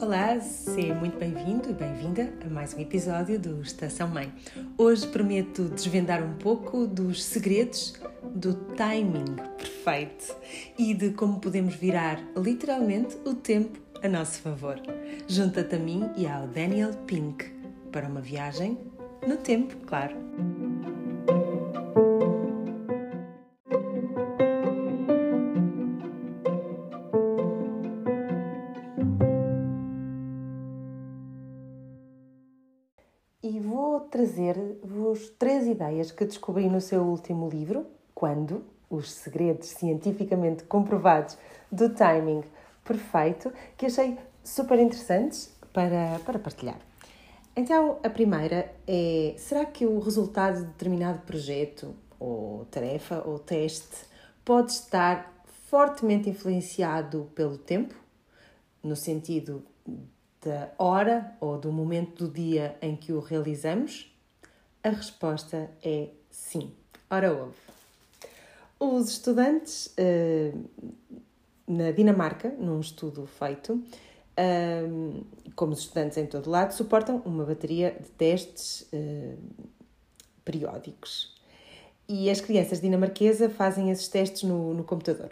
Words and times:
Olá, 0.00 0.40
seja 0.40 0.92
muito 0.96 1.16
bem-vindo 1.16 1.70
e 1.70 1.72
bem-vinda 1.72 2.32
a 2.44 2.50
mais 2.50 2.74
um 2.74 2.80
episódio 2.80 3.38
do 3.38 3.62
Estação 3.62 4.08
Mãe. 4.08 4.34
Hoje 4.76 5.06
prometo 5.06 5.68
desvendar 5.68 6.24
um 6.24 6.34
pouco 6.38 6.88
dos 6.88 7.22
segredos 7.22 7.94
do 8.34 8.54
timing 8.74 9.36
perfeito 9.56 10.34
e 10.76 10.92
de 10.92 11.10
como 11.10 11.38
podemos 11.38 11.76
virar 11.76 12.20
literalmente 12.36 13.16
o 13.24 13.32
tempo 13.32 13.78
a 14.02 14.08
nosso 14.08 14.40
favor. 14.40 14.82
Junta-te 15.28 15.76
a 15.76 15.78
mim 15.78 16.10
e 16.16 16.26
ao 16.26 16.48
Daniel 16.48 16.90
Pink 17.06 17.48
para 17.92 18.08
uma 18.08 18.20
viagem 18.20 18.76
no 19.24 19.36
tempo, 19.36 19.76
claro. 19.86 20.16
Vou 33.98 34.00
trazer-vos 34.00 35.30
três 35.38 35.66
ideias 35.66 36.12
que 36.12 36.24
descobri 36.24 36.68
no 36.68 36.80
seu 36.80 37.02
último 37.02 37.48
livro, 37.48 37.84
Quando? 38.14 38.64
Os 38.88 39.10
segredos 39.10 39.68
cientificamente 39.68 40.64
comprovados 40.64 41.36
do 41.70 41.90
timing 41.90 42.42
perfeito, 42.84 43.52
que 43.76 43.86
achei 43.86 44.16
super 44.42 44.78
interessantes 44.78 45.52
para, 45.72 46.20
para 46.24 46.38
partilhar. 46.38 46.78
Então, 47.54 47.98
a 48.02 48.08
primeira 48.08 48.72
é: 48.86 49.34
será 49.36 49.66
que 49.66 49.84
o 49.84 49.98
resultado 49.98 50.60
de 50.60 50.66
determinado 50.66 51.18
projeto, 51.22 51.94
ou 52.18 52.64
tarefa, 52.66 53.22
ou 53.26 53.38
teste, 53.38 54.06
pode 54.44 54.72
estar 54.72 55.44
fortemente 55.68 56.30
influenciado 56.30 57.30
pelo 57.34 57.58
tempo? 57.58 57.94
No 58.82 58.96
sentido 58.96 59.62
da 60.44 60.70
hora 60.78 61.34
ou 61.40 61.58
do 61.58 61.72
momento 61.72 62.26
do 62.26 62.32
dia 62.32 62.76
em 62.80 62.94
que 62.94 63.12
o 63.12 63.20
realizamos? 63.20 64.12
A 64.82 64.90
resposta 64.90 65.70
é 65.82 66.08
sim. 66.30 66.72
Ora, 67.10 67.32
ouve. 67.32 67.56
Os 68.78 69.08
estudantes 69.10 69.94
uh, 69.98 70.64
na 71.66 71.90
Dinamarca, 71.90 72.48
num 72.58 72.78
estudo 72.78 73.26
feito, 73.26 73.74
uh, 73.74 75.24
como 75.56 75.72
os 75.72 75.80
estudantes 75.80 76.16
em 76.16 76.26
todo 76.26 76.48
lado, 76.48 76.72
suportam 76.72 77.20
uma 77.24 77.44
bateria 77.44 77.96
de 78.00 78.08
testes 78.10 78.88
uh, 78.92 79.38
periódicos. 80.44 81.36
E 82.08 82.30
as 82.30 82.40
crianças 82.40 82.80
dinamarquesas 82.80 83.52
fazem 83.52 83.90
esses 83.90 84.08
testes 84.08 84.44
no, 84.44 84.72
no 84.72 84.82
computador. 84.82 85.28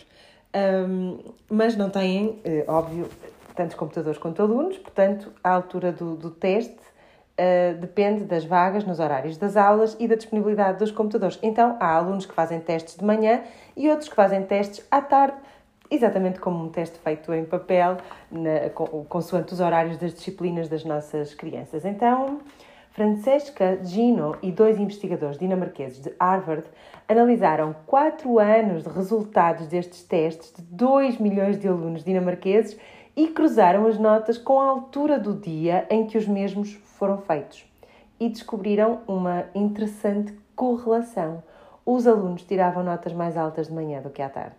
Mas 1.48 1.74
não 1.74 1.88
têm, 1.88 2.38
óbvio, 2.66 3.08
tantos 3.56 3.74
computadores 3.74 4.18
quanto 4.18 4.40
alunos, 4.42 4.78
portanto, 4.78 5.32
a 5.42 5.50
altura 5.50 5.90
do, 5.90 6.14
do 6.14 6.30
teste 6.30 6.76
uh, 6.76 7.76
depende 7.80 8.24
das 8.24 8.44
vagas 8.44 8.84
nos 8.84 9.00
horários 9.00 9.36
das 9.36 9.56
aulas 9.56 9.96
e 9.98 10.06
da 10.06 10.14
disponibilidade 10.14 10.78
dos 10.78 10.90
computadores. 10.90 11.38
Então, 11.42 11.76
há 11.80 11.94
alunos 11.96 12.26
que 12.26 12.34
fazem 12.34 12.60
testes 12.60 12.96
de 12.96 13.04
manhã 13.04 13.42
e 13.76 13.88
outros 13.88 14.08
que 14.08 14.14
fazem 14.14 14.42
testes 14.42 14.86
à 14.90 15.00
tarde, 15.00 15.36
exatamente 15.90 16.38
como 16.38 16.64
um 16.64 16.68
teste 16.68 16.98
feito 16.98 17.32
em 17.32 17.44
papel, 17.44 17.96
na, 18.30 18.70
consoante 19.08 19.52
os 19.52 19.60
horários 19.60 19.96
das 19.96 20.14
disciplinas 20.14 20.68
das 20.68 20.84
nossas 20.84 21.34
crianças. 21.34 21.84
Então, 21.84 22.40
Francesca 22.96 23.78
Gino 23.84 24.38
e 24.40 24.50
dois 24.50 24.80
investigadores 24.80 25.36
dinamarqueses 25.36 26.00
de 26.00 26.14
Harvard 26.18 26.64
analisaram 27.06 27.76
quatro 27.84 28.38
anos 28.38 28.84
de 28.84 28.88
resultados 28.88 29.66
destes 29.66 30.02
testes 30.02 30.54
de 30.56 30.62
2 30.62 31.18
milhões 31.18 31.60
de 31.60 31.68
alunos 31.68 32.02
dinamarqueses 32.02 32.74
e 33.14 33.28
cruzaram 33.28 33.86
as 33.86 33.98
notas 33.98 34.38
com 34.38 34.58
a 34.58 34.70
altura 34.70 35.18
do 35.18 35.34
dia 35.34 35.86
em 35.90 36.06
que 36.06 36.16
os 36.16 36.26
mesmos 36.26 36.72
foram 36.72 37.18
feitos 37.18 37.70
e 38.18 38.30
descobriram 38.30 39.00
uma 39.06 39.44
interessante 39.54 40.32
correlação. 40.54 41.42
Os 41.84 42.06
alunos 42.06 42.44
tiravam 42.44 42.82
notas 42.82 43.12
mais 43.12 43.36
altas 43.36 43.66
de 43.66 43.74
manhã 43.74 44.00
do 44.00 44.08
que 44.08 44.22
à 44.22 44.30
tarde. 44.30 44.56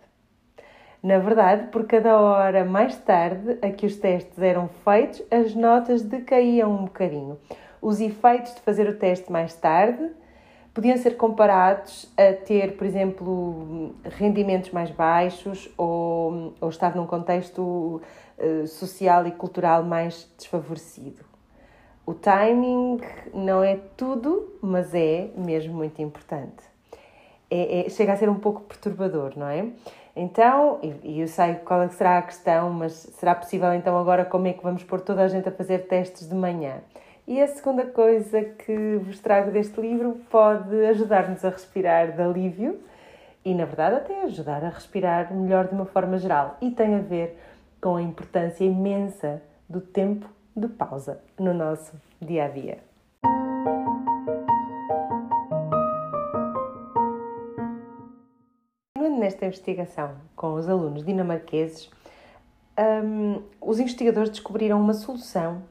Na 1.02 1.18
verdade, 1.18 1.72
por 1.72 1.88
cada 1.88 2.16
hora 2.20 2.64
mais 2.64 2.96
tarde 2.98 3.58
a 3.60 3.70
que 3.70 3.84
os 3.84 3.96
testes 3.96 4.40
eram 4.40 4.68
feitos, 4.68 5.24
as 5.28 5.56
notas 5.56 6.02
decaíam 6.02 6.72
um 6.72 6.84
bocadinho. 6.84 7.36
Os 7.80 8.00
efeitos 8.00 8.54
de 8.54 8.60
fazer 8.60 8.88
o 8.88 8.96
teste 8.96 9.30
mais 9.30 9.54
tarde 9.54 10.10
podiam 10.74 10.96
ser 10.96 11.16
comparados 11.16 12.08
a 12.16 12.32
ter, 12.32 12.76
por 12.76 12.86
exemplo, 12.86 13.94
rendimentos 14.04 14.70
mais 14.70 14.90
baixos 14.90 15.68
ou, 15.76 16.54
ou 16.60 16.68
estar 16.68 16.94
num 16.94 17.06
contexto 17.06 18.00
uh, 18.38 18.66
social 18.66 19.26
e 19.26 19.32
cultural 19.32 19.82
mais 19.82 20.30
desfavorecido. 20.36 21.24
O 22.06 22.14
timing 22.14 23.00
não 23.34 23.62
é 23.62 23.78
tudo, 23.96 24.54
mas 24.62 24.94
é 24.94 25.30
mesmo 25.36 25.74
muito 25.74 26.00
importante. 26.00 26.64
É, 27.50 27.86
é, 27.86 27.88
chega 27.88 28.12
a 28.12 28.16
ser 28.16 28.28
um 28.28 28.36
pouco 28.36 28.62
perturbador, 28.62 29.32
não 29.36 29.48
é? 29.48 29.66
Então, 30.14 30.80
e 30.82 31.20
eu 31.20 31.28
sei 31.28 31.56
qual 31.56 31.82
é 31.82 31.88
será 31.88 32.18
a 32.18 32.22
questão, 32.22 32.70
mas 32.70 32.92
será 32.92 33.34
possível 33.34 33.72
então 33.74 33.96
agora 33.96 34.24
como 34.24 34.46
é 34.46 34.52
que 34.52 34.62
vamos 34.62 34.82
pôr 34.84 35.00
toda 35.00 35.22
a 35.22 35.28
gente 35.28 35.48
a 35.48 35.52
fazer 35.52 35.86
testes 35.86 36.28
de 36.28 36.34
manhã? 36.34 36.76
E 37.28 37.42
a 37.42 37.46
segunda 37.46 37.84
coisa 37.84 38.42
que 38.42 38.96
vos 39.02 39.20
trago 39.20 39.50
deste 39.50 39.78
livro 39.78 40.18
pode 40.30 40.74
ajudar-nos 40.86 41.44
a 41.44 41.50
respirar 41.50 42.12
de 42.12 42.22
alívio 42.22 42.80
e, 43.44 43.54
na 43.54 43.66
verdade, 43.66 43.96
até 43.96 44.22
ajudar 44.22 44.64
a 44.64 44.70
respirar 44.70 45.30
melhor 45.34 45.68
de 45.68 45.74
uma 45.74 45.84
forma 45.84 46.16
geral. 46.16 46.56
E 46.58 46.70
tem 46.70 46.94
a 46.94 47.00
ver 47.00 47.38
com 47.82 47.96
a 47.96 48.02
importância 48.02 48.64
imensa 48.64 49.42
do 49.68 49.78
tempo 49.78 50.26
de 50.56 50.68
pausa 50.68 51.20
no 51.38 51.52
nosso 51.52 52.00
dia 52.18 52.46
a 52.46 52.48
dia. 52.48 52.78
Nesta 59.18 59.44
investigação 59.44 60.12
com 60.34 60.54
os 60.54 60.66
alunos 60.66 61.04
dinamarqueses, 61.04 61.90
um, 63.04 63.42
os 63.60 63.78
investigadores 63.78 64.30
descobriram 64.30 64.80
uma 64.80 64.94
solução 64.94 65.62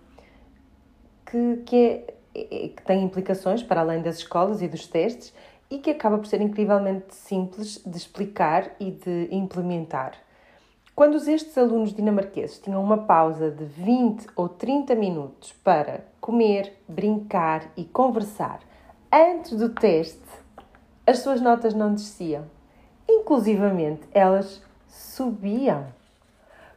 que, 1.29 1.63
que, 1.65 2.03
é, 2.33 2.67
que 2.69 2.81
tem 2.83 3.03
implicações 3.03 3.61
para 3.61 3.81
além 3.81 4.01
das 4.01 4.17
escolas 4.17 4.61
e 4.61 4.67
dos 4.67 4.87
testes 4.87 5.33
e 5.69 5.77
que 5.77 5.91
acaba 5.91 6.17
por 6.17 6.25
ser 6.25 6.41
incrivelmente 6.41 7.13
simples 7.13 7.81
de 7.85 7.97
explicar 7.97 8.71
e 8.79 8.91
de 8.91 9.27
implementar. 9.31 10.13
Quando 10.95 11.17
estes 11.17 11.55
alunos 11.57 11.93
dinamarqueses 11.93 12.57
tinham 12.57 12.83
uma 12.83 12.97
pausa 12.97 13.51
de 13.51 13.65
20 13.65 14.27
ou 14.35 14.49
30 14.49 14.95
minutos 14.95 15.53
para 15.63 16.05
comer, 16.19 16.73
brincar 16.87 17.71
e 17.77 17.83
conversar 17.85 18.61
antes 19.13 19.51
do 19.51 19.69
teste, 19.69 20.19
as 21.05 21.19
suas 21.19 21.39
notas 21.39 21.73
não 21.73 21.93
desciam. 21.93 22.45
Inclusivamente, 23.07 24.01
elas 24.11 24.61
subiam. 24.87 25.85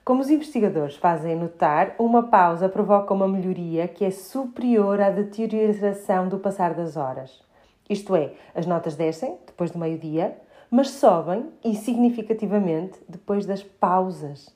Como 0.04 0.22
os 0.22 0.30
investigadores 0.30 0.96
fazem 0.96 1.36
notar, 1.36 1.94
uma 1.98 2.22
pausa 2.22 2.68
provoca 2.68 3.12
uma 3.12 3.28
melhoria 3.28 3.86
que 3.86 4.04
é 4.04 4.10
superior 4.10 5.00
à 5.00 5.10
deterioração 5.10 6.26
do 6.26 6.38
passar 6.38 6.72
das 6.72 6.96
horas. 6.96 7.42
Isto 7.88 8.16
é, 8.16 8.32
as 8.54 8.66
notas 8.66 8.96
descem 8.96 9.36
depois 9.46 9.70
do 9.70 9.78
meio-dia, 9.78 10.36
mas 10.70 10.90
sobem 10.90 11.50
e 11.62 11.74
significativamente 11.74 12.98
depois 13.08 13.44
das 13.44 13.62
pausas. 13.62 14.48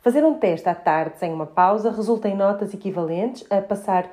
Fazer 0.00 0.24
um 0.24 0.34
teste 0.34 0.68
à 0.68 0.74
tarde 0.74 1.18
sem 1.18 1.32
uma 1.32 1.46
pausa 1.46 1.90
resulta 1.90 2.28
em 2.28 2.36
notas 2.36 2.72
equivalentes 2.72 3.44
a 3.50 3.60
passar, 3.60 4.08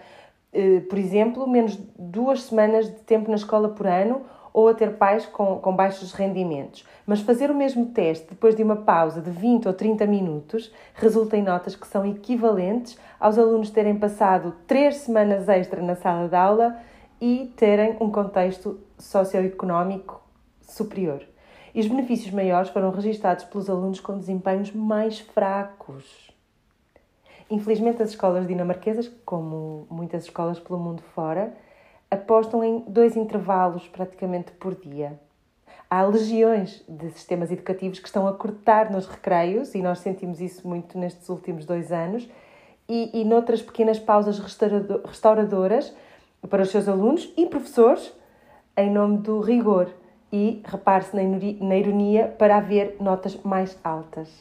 eh, 0.51 0.79
por 0.90 0.97
exemplo, 0.97 1.47
menos 1.47 1.78
duas 2.00 2.44
semanas 2.44 2.88
de 2.88 3.00
tempo 3.01 3.29
na 3.29 3.35
escola 3.35 3.69
por 3.69 3.85
ano 3.85 4.23
ou 4.53 4.69
a 4.69 4.74
ter 4.74 4.94
pais 4.94 5.25
com, 5.25 5.58
com 5.58 5.75
baixos 5.75 6.14
rendimentos. 6.14 6.86
Mas 7.06 7.22
fazer 7.22 7.50
o 7.50 7.56
mesmo 7.56 7.88
teste 7.88 8.28
depois 8.30 8.56
de 8.56 8.62
uma 8.62 8.75
pausa 8.75 9.20
de 9.20 9.32
20 9.32 9.67
ou 9.67 9.73
30 9.73 10.05
minutos 10.05 10.72
resulta 10.94 11.35
em 11.35 11.41
notas 11.41 11.76
que 11.76 11.88
são 11.88 12.05
equivalentes 12.05 12.97
aos 13.20 13.38
alunos 13.38 13.72
terem 13.72 13.97
passado 13.97 14.55
três 14.67 14.97
semanas 14.97 15.50
extra 15.50 15.82
na 15.82 15.96
sala 15.96 16.29
de 16.29 16.35
aula 16.35 16.78
e 17.20 17.52
terem 17.58 17.97
um 18.00 18.11
contexto 18.11 18.79
socioeconómico 19.00 20.22
superior. 20.61 21.23
E 21.73 21.79
os 21.79 21.88
benefícios 21.88 22.32
maiores 22.32 22.70
foram 22.70 22.91
registados 22.91 23.46
pelos 23.46 23.70
alunos 23.70 24.00
com 24.00 24.17
desempenhos 24.17 24.72
mais 24.72 25.20
fracos. 25.20 26.32
Infelizmente, 27.50 28.02
as 28.02 28.09
escolas 28.09 28.47
dinamarquesas, 28.47 29.11
como 29.26 29.88
muitas 29.90 30.26
escolas 30.26 30.59
pelo 30.59 30.79
mundo 30.79 31.02
fora, 31.16 31.53
apostam 32.14 32.64
em 32.64 32.80
dois 32.88 33.18
intervalos 33.18 33.88
praticamente 33.88 34.52
por 34.54 34.76
dia. 34.76 35.20
Há 35.90 36.04
legiões 36.04 36.84
de 36.88 37.12
sistemas 37.12 37.52
educativos 37.52 38.00
que 38.00 38.08
estão 38.08 38.28
a 38.28 38.34
cortar 38.34 38.90
nos 38.92 39.06
recreios, 39.08 39.76
e 39.76 39.82
nós 39.82 40.00
sentimos 40.00 40.42
isso 40.42 40.68
muito 40.68 40.98
nestes 40.98 41.30
últimos 41.30 41.66
dois 41.66 41.92
anos, 41.92 42.28
e, 42.88 43.22
e 43.22 43.24
noutras 43.24 43.62
pequenas 43.62 44.00
pausas 44.00 44.40
restauradoras 44.40 45.96
para 46.50 46.64
os 46.64 46.70
seus 46.70 46.88
alunos 46.88 47.32
e 47.38 47.46
professores, 47.46 48.12
em 48.76 48.90
nome 48.90 49.18
do 49.18 49.40
rigor 49.40 49.90
e 50.34 50.64
repare-se 50.66 51.16
na 51.16 51.78
ironia 51.78 52.28
para 52.40 52.58
haver 52.58 52.98
notas 53.00 53.38
mais 53.44 53.78
altas. 53.84 54.34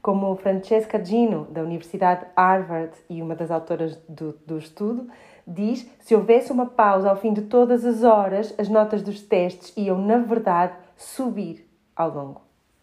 Como 0.00 0.34
Francesca 0.36 1.04
Gino, 1.04 1.46
da 1.50 1.60
Universidade 1.60 2.24
Harvard 2.34 2.92
e 3.08 3.20
uma 3.20 3.34
das 3.34 3.50
autoras 3.50 3.96
do, 4.08 4.32
do 4.46 4.56
estudo, 4.56 5.10
diz: 5.50 5.88
se 6.00 6.14
houvesse 6.14 6.52
uma 6.52 6.66
pausa 6.66 7.10
ao 7.10 7.16
fim 7.16 7.32
de 7.32 7.42
todas 7.42 7.84
as 7.84 8.02
horas, 8.04 8.54
as 8.58 8.68
notas 8.68 9.02
dos 9.02 9.20
testes 9.20 9.72
iam, 9.76 9.98
na 9.98 10.18
verdade, 10.18 10.74
subir 10.96 11.68
ao 11.96 12.10
longo 12.10 12.42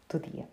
do 0.09 0.19
dia. 0.19 0.47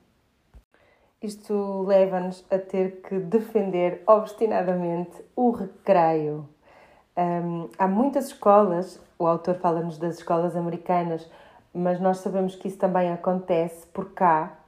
Isto 1.21 1.83
leva-nos 1.87 2.45
a 2.51 2.59
ter 2.59 3.01
que 3.03 3.19
defender 3.19 4.03
obstinadamente 4.07 5.25
o 5.35 5.51
recreio. 5.51 6.49
Um, 7.17 7.69
há 7.79 7.89
muitas 7.89 8.27
escolas, 8.27 9.01
o 9.19 9.27
autor 9.27 9.55
fala-nos 9.57 9.99
das 9.99 10.19
escolas 10.19 10.55
americanas, 10.55 11.29
mas 11.73 11.99
nós 11.99 12.19
sabemos 12.19 12.55
que 12.55 12.69
isso 12.69 12.79
também 12.79 13.11
acontece 13.11 13.87
por 13.87 14.13
cá 14.13 14.59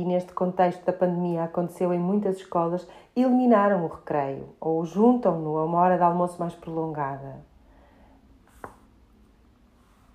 e 0.00 0.04
neste 0.04 0.32
contexto 0.32 0.84
da 0.84 0.92
pandemia 0.92 1.44
aconteceu 1.44 1.92
em 1.92 1.98
muitas 1.98 2.36
escolas, 2.36 2.86
eliminaram 3.16 3.84
o 3.84 3.88
recreio 3.88 4.50
ou 4.60 4.84
juntam-no 4.84 5.58
a 5.58 5.64
uma 5.64 5.78
hora 5.78 5.96
de 5.96 6.02
almoço 6.04 6.38
mais 6.38 6.54
prolongada. 6.54 7.36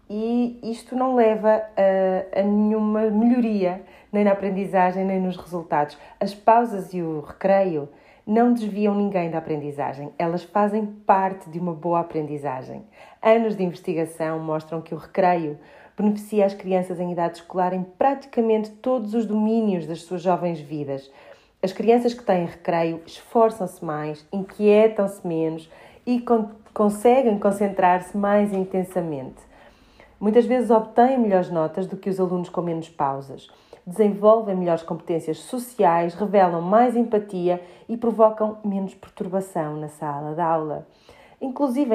E 0.10 0.60
isto 0.64 0.96
não 0.96 1.16
leva 1.16 1.50
a, 1.76 2.40
a 2.40 2.44
nenhuma 2.44 3.10
melhoria, 3.10 3.82
nem 4.12 4.24
na 4.24 4.32
aprendizagem, 4.32 5.04
nem 5.04 5.20
nos 5.20 5.36
resultados. 5.36 5.98
As 6.20 6.34
pausas 6.34 6.94
e 6.94 7.02
o 7.02 7.20
recreio 7.20 7.90
não 8.26 8.54
desviam 8.54 8.96
ninguém 8.96 9.30
da 9.30 9.40
aprendizagem, 9.40 10.14
elas 10.18 10.44
fazem 10.44 10.86
parte 10.86 11.50
de 11.50 11.60
uma 11.60 11.74
boa 11.74 12.00
aprendizagem. 12.00 12.86
Anos 13.22 13.58
de 13.58 13.64
investigação 13.64 14.40
mostram 14.40 14.82
que 14.82 14.96
o 14.96 14.98
recreio 14.98 15.60
beneficia 15.98 16.46
as 16.46 16.54
crianças 16.54 17.00
em 17.00 17.12
idade 17.12 17.38
escolar 17.38 17.74
em 17.74 17.84
praticamente 17.84 18.72
todos 18.72 19.14
os 19.14 19.26
domínios 19.26 19.86
das 19.86 20.02
suas 20.04 20.22
jovens 20.22 20.60
vidas. 20.60 21.10
As 21.62 21.72
crianças 21.72 22.14
que 22.14 22.24
têm 22.24 22.46
recreio 22.46 23.02
esforçam-se 23.06 23.84
mais, 23.84 24.26
inquietam-se 24.32 25.26
menos 25.26 25.70
e 26.06 26.20
con 26.20 26.50
conseguem 26.74 27.38
concentrar-se 27.38 28.18
mais 28.18 28.52
intensamente. 28.52 29.40
Muitas 30.20 30.46
vezes 30.46 30.72
obtêm 30.72 31.20
melhores 31.20 31.52
notas 31.52 31.86
do 31.86 31.96
que 31.96 32.10
os 32.10 32.20
alunos 32.20 32.50
com 32.50 32.62
menos 32.64 32.90
pausas. 32.90 33.48
Desenvolvem 33.86 34.56
melhores 34.56 34.82
competências 34.82 35.38
sociais, 35.38 36.16
revelam 36.16 36.62
mais 36.62 36.96
empatia 36.96 37.62
e 37.88 37.96
provocam 37.96 38.58
menos 38.66 38.96
perturbação 38.96 39.78
na 39.78 39.88
sala 39.88 40.34
de 40.34 40.42
aula 40.42 40.88
inclusive, 41.44 41.94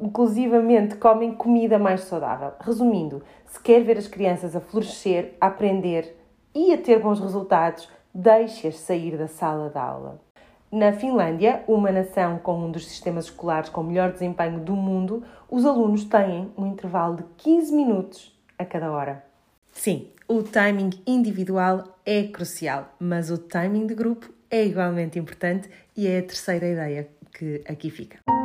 inclusivamente 0.00 0.94
comem 0.96 1.34
comida 1.34 1.78
mais 1.78 2.02
saudável. 2.02 2.52
Resumindo, 2.60 3.22
se 3.44 3.60
quer 3.60 3.82
ver 3.82 3.98
as 3.98 4.06
crianças 4.06 4.54
a 4.54 4.60
florescer, 4.60 5.34
a 5.40 5.48
aprender 5.48 6.16
e 6.54 6.72
a 6.72 6.78
ter 6.78 7.00
bons 7.00 7.18
resultados, 7.18 7.88
deixe-as 8.14 8.78
sair 8.78 9.18
da 9.18 9.26
sala 9.26 9.68
de 9.68 9.78
aula. 9.78 10.20
Na 10.70 10.92
Finlândia, 10.92 11.64
uma 11.66 11.90
nação 11.90 12.38
com 12.38 12.58
um 12.58 12.70
dos 12.70 12.86
sistemas 12.86 13.26
escolares 13.26 13.68
com 13.68 13.82
melhor 13.82 14.12
desempenho 14.12 14.60
do 14.60 14.74
mundo, 14.74 15.22
os 15.50 15.64
alunos 15.64 16.04
têm 16.04 16.50
um 16.56 16.66
intervalo 16.66 17.16
de 17.16 17.24
15 17.38 17.74
minutos 17.74 18.36
a 18.58 18.64
cada 18.64 18.90
hora. 18.90 19.24
Sim, 19.72 20.08
o 20.28 20.42
timing 20.42 20.90
individual 21.06 21.84
é 22.04 22.24
crucial, 22.24 22.94
mas 22.98 23.30
o 23.30 23.38
timing 23.38 23.86
de 23.86 23.94
grupo 23.94 24.32
é 24.50 24.64
igualmente 24.64 25.18
importante 25.18 25.68
e 25.96 26.06
é 26.06 26.18
a 26.18 26.22
terceira 26.22 26.66
ideia 26.66 27.08
que 27.32 27.62
aqui 27.68 27.90
fica. 27.90 28.35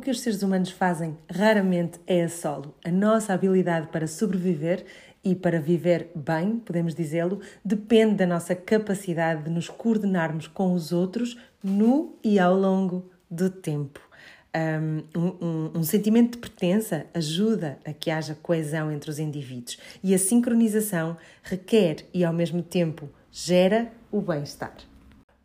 O 0.00 0.02
que 0.02 0.10
os 0.10 0.22
seres 0.22 0.42
humanos 0.42 0.70
fazem 0.70 1.14
raramente 1.30 2.00
é 2.06 2.22
a 2.22 2.28
solo. 2.30 2.74
A 2.82 2.90
nossa 2.90 3.34
habilidade 3.34 3.88
para 3.88 4.06
sobreviver 4.06 4.82
e 5.22 5.34
para 5.34 5.60
viver 5.60 6.10
bem, 6.14 6.56
podemos 6.56 6.94
dizê-lo, 6.94 7.38
depende 7.62 8.14
da 8.14 8.26
nossa 8.26 8.54
capacidade 8.54 9.42
de 9.42 9.50
nos 9.50 9.68
coordenarmos 9.68 10.46
com 10.48 10.72
os 10.72 10.90
outros 10.90 11.36
no 11.62 12.16
e 12.24 12.38
ao 12.38 12.56
longo 12.56 13.10
do 13.30 13.50
tempo. 13.50 14.00
Um, 14.56 15.20
um, 15.20 15.70
um, 15.80 15.82
sentimento 15.82 16.32
de 16.32 16.38
pertença 16.38 17.04
ajuda 17.12 17.78
a 17.84 17.92
que 17.92 18.10
haja 18.10 18.34
coesão 18.42 18.90
entre 18.90 19.10
os 19.10 19.18
indivíduos 19.18 19.78
e 20.02 20.14
a 20.14 20.18
sincronização 20.18 21.14
requer 21.42 22.06
e, 22.14 22.24
ao 22.24 22.32
mesmo 22.32 22.62
tempo, 22.62 23.06
gera 23.30 23.92
o 24.10 24.22
bem-estar. 24.22 24.89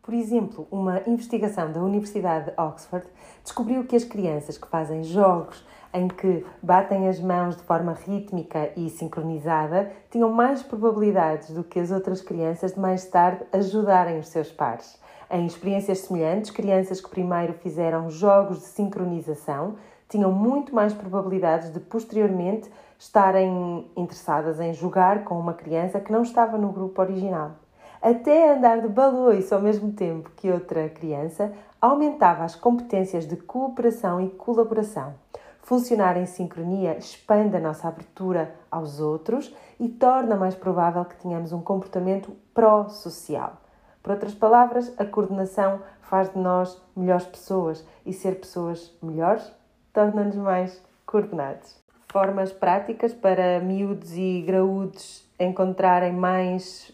Por 0.06 0.14
exemplo, 0.14 0.68
uma 0.70 1.02
investigação 1.04 1.72
da 1.72 1.80
Universidade 1.80 2.52
de 2.52 2.60
Oxford 2.60 3.04
descobriu 3.42 3.82
que 3.82 3.96
as 3.96 4.04
crianças 4.04 4.56
que 4.56 4.68
fazem 4.68 5.02
jogos 5.02 5.66
em 5.92 6.06
que 6.06 6.46
batem 6.62 7.08
as 7.08 7.18
mãos 7.18 7.56
de 7.56 7.64
forma 7.64 7.92
rítmica 7.92 8.70
e 8.76 8.88
sincronizada 8.88 9.90
tinham 10.08 10.30
mais 10.30 10.62
probabilidades 10.62 11.50
do 11.50 11.64
que 11.64 11.80
as 11.80 11.90
outras 11.90 12.20
crianças 12.20 12.74
de 12.74 12.78
mais 12.78 13.04
tarde 13.06 13.42
ajudarem 13.52 14.20
os 14.20 14.28
seus 14.28 14.52
pares. 14.52 14.96
Em 15.28 15.44
experiências 15.44 15.98
semelhantes, 15.98 16.52
crianças 16.52 17.00
que 17.00 17.10
primeiro 17.10 17.54
fizeram 17.54 18.08
jogos 18.08 18.60
de 18.60 18.66
sincronização 18.66 19.74
tinham 20.08 20.30
muito 20.30 20.72
mais 20.72 20.94
probabilidades 20.94 21.72
de 21.72 21.80
posteriormente 21.80 22.70
estarem 22.96 23.90
interessadas 23.96 24.60
em 24.60 24.72
jogar 24.72 25.24
com 25.24 25.36
uma 25.36 25.54
criança 25.54 25.98
que 25.98 26.12
não 26.12 26.22
estava 26.22 26.56
no 26.56 26.70
grupo 26.70 27.02
original 27.02 27.65
até 28.00 28.52
andar 28.52 28.80
de 28.80 28.88
baloiço 28.88 29.54
ao 29.54 29.60
mesmo 29.60 29.92
tempo 29.92 30.30
que 30.36 30.50
outra 30.50 30.88
criança, 30.88 31.52
aumentava 31.80 32.44
as 32.44 32.54
competências 32.54 33.26
de 33.26 33.36
cooperação 33.36 34.20
e 34.20 34.28
colaboração. 34.30 35.14
Funcionar 35.62 36.16
em 36.16 36.26
sincronia 36.26 36.96
expande 36.96 37.56
a 37.56 37.60
nossa 37.60 37.88
abertura 37.88 38.54
aos 38.70 39.00
outros 39.00 39.54
e 39.80 39.88
torna 39.88 40.36
mais 40.36 40.54
provável 40.54 41.04
que 41.04 41.16
tenhamos 41.16 41.52
um 41.52 41.60
comportamento 41.60 42.32
pró-social. 42.54 43.60
Por 44.02 44.12
outras 44.12 44.34
palavras, 44.34 44.94
a 44.96 45.04
coordenação 45.04 45.80
faz 46.02 46.32
de 46.32 46.38
nós 46.38 46.80
melhores 46.96 47.26
pessoas 47.26 47.84
e 48.04 48.12
ser 48.12 48.38
pessoas 48.38 48.96
melhores 49.02 49.50
torna-nos 49.92 50.36
mais 50.36 50.80
coordenados. 51.06 51.76
Formas 52.08 52.52
práticas 52.52 53.12
para 53.12 53.58
miúdos 53.60 54.12
e 54.12 54.44
graúdos 54.46 55.26
encontrarem 55.40 56.12
mais 56.12 56.92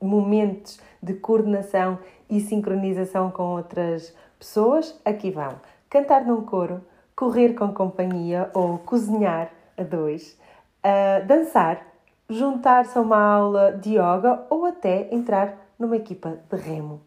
momentos 0.00 0.80
de 1.02 1.14
coordenação 1.14 1.98
e 2.28 2.40
sincronização 2.40 3.30
com 3.30 3.54
outras 3.56 4.14
pessoas, 4.38 4.98
aqui 5.04 5.30
vão. 5.30 5.56
Cantar 5.88 6.24
num 6.24 6.42
coro, 6.42 6.82
correr 7.16 7.54
com 7.54 7.72
companhia 7.72 8.50
ou 8.54 8.78
cozinhar 8.78 9.50
a 9.76 9.82
dois, 9.82 10.38
uh, 10.84 11.26
dançar, 11.26 11.86
juntar-se 12.28 12.96
a 12.98 13.00
uma 13.00 13.20
aula 13.20 13.72
de 13.72 13.94
yoga 13.94 14.44
ou 14.50 14.66
até 14.66 15.12
entrar 15.14 15.56
numa 15.78 15.96
equipa 15.96 16.38
de 16.50 16.56
remo. 16.56 17.00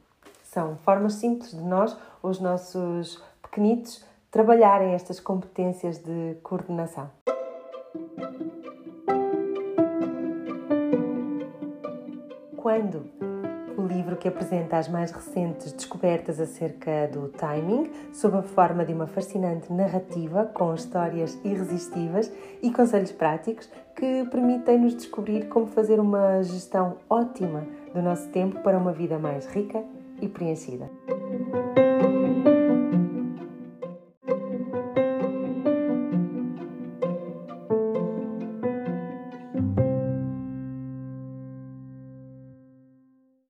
São 0.44 0.78
formas 0.78 1.14
simples 1.14 1.52
de 1.52 1.62
nós, 1.62 1.98
os 2.22 2.40
nossos 2.40 3.24
pequenitos, 3.42 4.04
trabalharem 4.30 4.94
estas 4.94 5.20
competências 5.20 5.98
de 6.00 6.36
coordenação. 6.42 7.10
Quando? 12.62 13.06
O 13.76 13.82
livro 13.82 14.16
que 14.16 14.28
apresenta 14.28 14.78
as 14.78 14.88
mais 14.88 15.10
recentes 15.10 15.74
descobertas 15.74 16.40
acerca 16.40 17.08
do 17.12 17.30
timing, 17.30 17.90
sob 18.14 18.38
a 18.38 18.44
forma 18.44 18.86
de 18.86 18.94
uma 18.94 19.08
fascinante 19.08 19.74
narrativa 19.74 20.46
com 20.46 20.76
histórias 20.76 21.40
irresistíveis 21.44 22.32
e 22.62 22.72
conselhos 22.72 23.12
práticos 23.12 23.68
que 23.96 24.26
permitem-nos 24.30 24.96
descobrir 24.96 25.48
como 25.48 25.66
fazer 25.66 26.00
uma 26.00 26.44
gestão 26.44 26.98
ótima 27.10 27.66
do 27.96 28.02
nosso 28.02 28.30
tempo 28.30 28.60
para 28.62 28.78
uma 28.78 28.94
vida 28.94 29.18
mais 29.18 29.48
rica 29.48 29.84
e 30.22 30.28
preenchida. 30.28 30.88